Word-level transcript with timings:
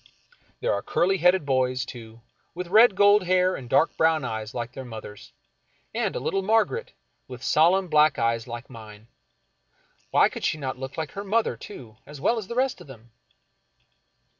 There 0.61 0.73
are 0.73 0.81
curly 0.81 1.19
headed 1.19 1.45
boys, 1.45 1.85
too, 1.85 2.21
with 2.55 2.69
red 2.69 2.95
gold 2.95 3.25
hair 3.25 3.55
and 3.55 3.69
dark 3.69 3.95
brown 3.97 4.25
eyes 4.25 4.51
like 4.55 4.71
their 4.71 4.83
mother's, 4.83 5.31
and 5.93 6.15
a 6.15 6.19
little 6.19 6.41
Margaret, 6.41 6.93
with 7.27 7.43
solemn 7.43 7.87
black 7.87 8.17
eyes 8.17 8.47
like 8.47 8.67
mine. 8.67 9.09
Why 10.09 10.27
could 10.27 10.41
not 10.59 10.75
she 10.75 10.79
look 10.81 10.97
like 10.97 11.11
her 11.11 11.23
mother, 11.23 11.55
too, 11.55 11.97
as 12.07 12.19
well 12.19 12.39
as 12.39 12.47
the 12.47 12.55
rest 12.55 12.81
of 12.81 12.87
them? 12.87 13.11